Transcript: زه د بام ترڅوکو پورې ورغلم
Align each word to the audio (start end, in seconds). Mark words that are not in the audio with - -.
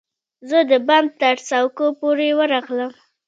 زه 0.49 0.59
د 0.69 0.71
بام 0.87 1.05
ترڅوکو 1.19 1.85
پورې 1.99 2.29
ورغلم 2.39 2.91